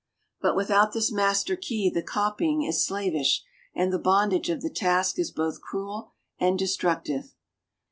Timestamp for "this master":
0.93-1.55